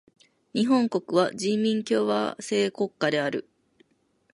[0.55, 3.47] 日本国は人民共和制国家である。